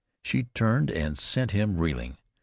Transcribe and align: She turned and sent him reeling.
She 0.23 0.45
turned 0.55 0.89
and 0.89 1.15
sent 1.15 1.51
him 1.51 1.77
reeling. 1.77 2.17